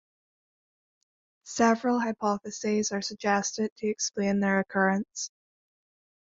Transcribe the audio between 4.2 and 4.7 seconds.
their